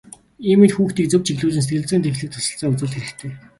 Ийм 0.49 0.59
үед 0.61 0.73
хүүхдийг 0.75 1.07
зөв 1.09 1.21
чиглүүлэн 1.27 1.63
сэтгэл 1.65 1.87
зүйн 1.89 2.03
дэмжлэг 2.03 2.31
туслалцаа 2.31 2.71
үзүүлэх 2.71 2.97
хэрэгтэй. 3.03 3.31